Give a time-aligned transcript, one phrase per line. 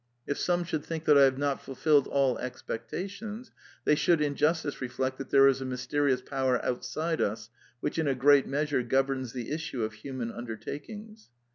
[0.25, 3.51] If some should think that I have not fulfilled all expectations,
[3.85, 7.99] they should in justice reflect that there is a mys terious power outside us, which
[7.99, 11.29] in a great measure governs the issue of human undertakings."